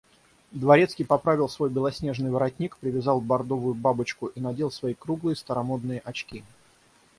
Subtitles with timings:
[0.51, 6.43] Дворецкий поправил свой белоснежный воротник, привязал бардовую бабочку и надел свои круглые старомодные очки.